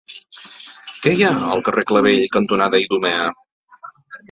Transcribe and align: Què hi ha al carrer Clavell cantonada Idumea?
Què 1.03 1.13
hi 1.17 1.21
ha 1.27 1.33
al 1.57 1.61
carrer 1.69 1.85
Clavell 1.93 2.25
cantonada 2.39 2.83
Idumea? 2.87 3.31